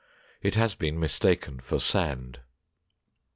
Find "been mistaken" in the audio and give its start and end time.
0.73-1.59